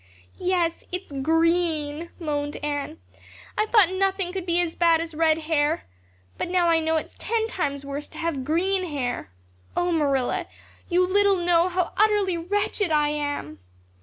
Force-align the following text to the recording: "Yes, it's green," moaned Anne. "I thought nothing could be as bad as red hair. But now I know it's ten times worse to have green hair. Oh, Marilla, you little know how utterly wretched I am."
"Yes, 0.39 0.83
it's 0.91 1.11
green," 1.11 2.09
moaned 2.19 2.55
Anne. 2.63 2.97
"I 3.55 3.67
thought 3.67 3.93
nothing 3.93 4.33
could 4.33 4.47
be 4.47 4.59
as 4.59 4.73
bad 4.73 4.99
as 4.99 5.13
red 5.13 5.37
hair. 5.37 5.85
But 6.39 6.49
now 6.49 6.69
I 6.69 6.79
know 6.79 6.95
it's 6.95 7.13
ten 7.19 7.45
times 7.47 7.85
worse 7.85 8.07
to 8.07 8.17
have 8.17 8.43
green 8.43 8.85
hair. 8.87 9.29
Oh, 9.77 9.91
Marilla, 9.91 10.47
you 10.89 11.05
little 11.05 11.37
know 11.37 11.69
how 11.69 11.93
utterly 11.97 12.35
wretched 12.35 12.89
I 12.89 13.09
am." 13.09 13.59